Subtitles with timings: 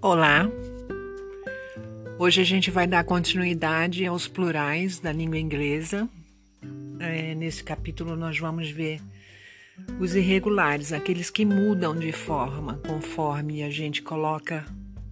[0.00, 0.48] Olá!
[2.20, 6.08] Hoje a gente vai dar continuidade aos plurais da língua inglesa.
[7.00, 9.00] É, nesse capítulo, nós vamos ver
[9.98, 14.64] os irregulares, aqueles que mudam de forma conforme a gente coloca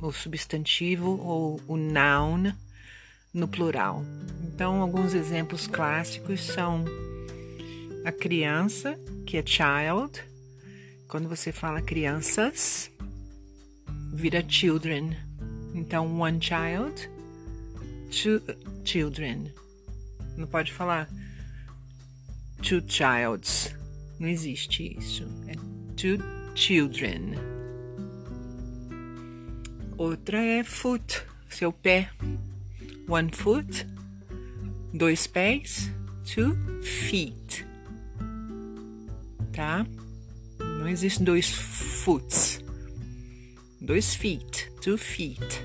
[0.00, 2.52] o substantivo ou o noun
[3.34, 4.04] no plural.
[4.44, 6.84] Então, alguns exemplos clássicos são
[8.04, 10.22] a criança, que é child.
[11.08, 12.92] Quando você fala crianças,
[14.18, 15.16] vira children.
[15.74, 17.08] Então, one child,
[18.10, 18.42] two
[18.84, 19.52] children.
[20.36, 21.08] Não pode falar
[22.60, 23.74] two childs.
[24.18, 25.24] Não existe isso.
[25.46, 25.54] É
[25.94, 26.18] two
[26.56, 27.34] children.
[29.96, 32.10] Outra é foot, seu pé.
[33.08, 33.86] One foot,
[34.92, 35.90] dois pés,
[36.24, 37.64] two feet.
[39.52, 39.86] Tá?
[40.58, 42.47] Não existe dois foots.
[43.80, 45.64] Dois feet, two feet.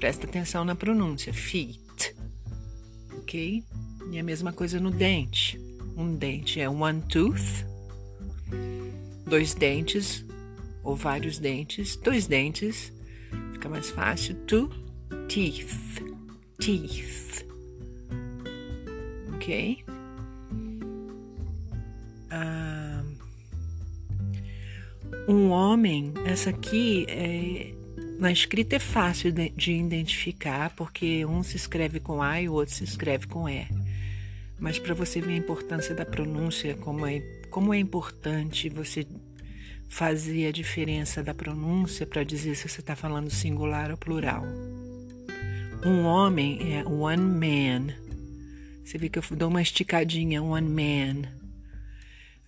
[0.00, 2.16] Presta atenção na pronúncia, feet.
[3.18, 3.64] Ok?
[4.10, 5.58] E a mesma coisa no dente.
[5.96, 7.64] Um dente é one tooth.
[9.26, 10.24] Dois dentes
[10.82, 11.96] ou vários dentes.
[11.96, 12.92] Dois dentes.
[13.52, 14.34] Fica mais fácil.
[14.46, 14.68] Two
[15.28, 16.02] teeth.
[16.58, 17.46] Teeth.
[19.34, 19.84] Ok?
[25.30, 27.72] Um homem, essa aqui é,
[28.18, 32.52] na escrita é fácil de, de, identificar, porque um se escreve com A e o
[32.52, 33.64] outro se escreve com E.
[34.58, 39.06] Mas para você ver a importância da pronúncia, como é, como é importante você
[39.88, 44.44] fazer a diferença da pronúncia para dizer se você está falando singular ou plural.
[45.86, 47.94] Um homem é one man.
[48.84, 51.28] Você vê que eu dou uma esticadinha, one man.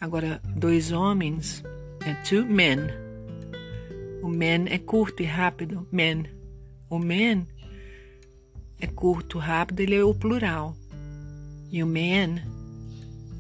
[0.01, 1.63] Agora, dois homens
[2.07, 2.79] é two men.
[4.23, 6.25] O men é curto e rápido, men.
[6.89, 7.47] O men
[8.81, 10.77] é curto, rápido, ele é o plural.
[11.71, 12.43] E o man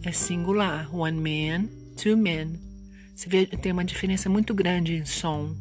[0.03, 2.59] é singular, one man, two men.
[3.15, 5.55] Você vê, tem uma diferença muito grande em som.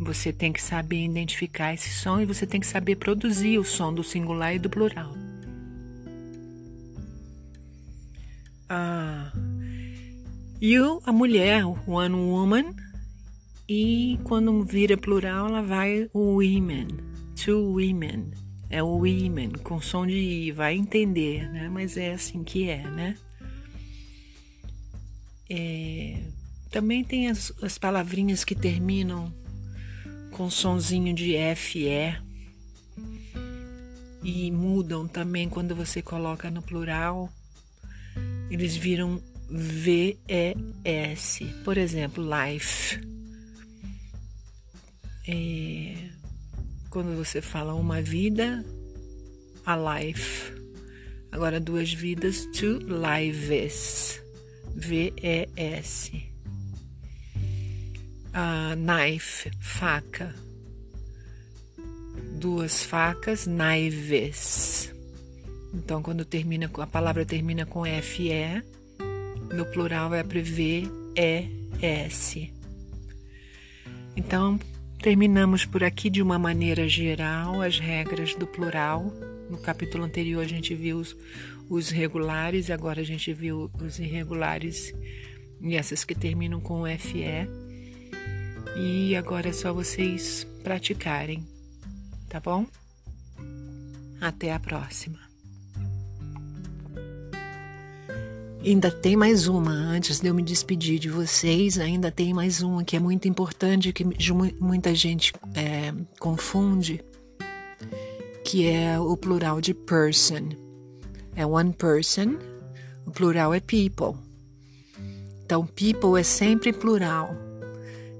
[0.00, 3.92] Você tem que saber identificar esse som e você tem que saber produzir o som
[3.92, 5.12] do singular e do plural.
[8.68, 9.13] Ah,
[10.60, 12.74] e a mulher, one woman,
[13.68, 16.88] e quando vira plural, ela vai women,
[17.34, 18.30] two women.
[18.70, 21.68] É o women, com som de I, vai entender, né?
[21.68, 23.16] Mas é assim que é, né?
[25.48, 26.24] É,
[26.70, 29.32] também tem as, as palavrinhas que terminam
[30.32, 32.18] com sonzinho de FE
[34.24, 37.30] e mudam também quando você coloca no plural.
[38.50, 41.40] Eles viram VES.
[41.64, 43.00] Por exemplo, life.
[45.26, 46.10] É,
[46.90, 48.64] quando você fala uma vida,
[49.64, 50.52] a life.
[51.32, 54.22] Agora, duas vidas, two lives.
[54.76, 56.12] V-E-S.
[58.34, 60.34] Uh, knife, faca.
[62.40, 64.92] Duas facas, knives.
[65.72, 68.62] Então, quando termina, a palavra termina com F-E,
[69.54, 70.84] no plural é prever
[71.80, 72.52] S.
[74.16, 74.58] Então,
[75.00, 79.12] terminamos por aqui de uma maneira geral as regras do plural.
[79.48, 81.16] No capítulo anterior a gente viu os,
[81.68, 84.92] os regulares, agora a gente viu os irregulares
[85.60, 87.48] e essas que terminam com FE.
[88.76, 91.46] E agora é só vocês praticarem,
[92.28, 92.66] tá bom?
[94.20, 95.33] Até a próxima.
[98.66, 102.82] Ainda tem mais uma, antes de eu me despedir de vocês, ainda tem mais uma
[102.82, 104.06] que é muito importante, que
[104.58, 107.04] muita gente é, confunde,
[108.42, 110.48] que é o plural de person.
[111.36, 112.38] É one person,
[113.04, 114.18] o plural é people.
[115.44, 117.36] Então, people é sempre plural.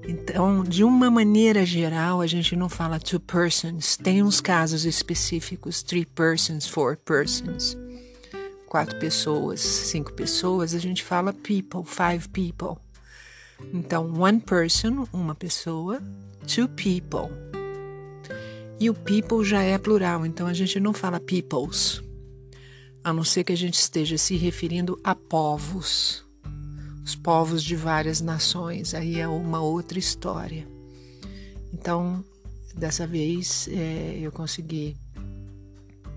[0.07, 3.97] Então, de uma maneira geral, a gente não fala two persons.
[3.97, 7.75] Tem uns casos específicos, three persons, four persons
[8.75, 12.75] quatro pessoas, cinco pessoas, a gente fala people, five people.
[13.73, 16.01] Então, one person, uma pessoa,
[16.45, 17.33] two people.
[18.77, 22.03] E o people já é plural, então a gente não fala peoples,
[23.01, 26.25] a não ser que a gente esteja se referindo a povos,
[27.01, 30.67] os povos de várias nações, aí é uma outra história.
[31.71, 32.21] Então,
[32.75, 34.97] dessa vez é, eu consegui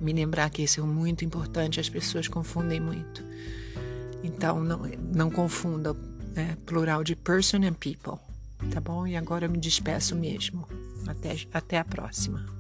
[0.01, 3.23] me lembrar que isso é muito importante, as pessoas confundem muito.
[4.23, 4.83] Então, não,
[5.15, 5.95] não confunda
[6.35, 8.19] é, plural de person and people,
[8.71, 9.07] tá bom?
[9.07, 10.67] E agora eu me despeço mesmo.
[11.07, 12.58] Até, até a próxima.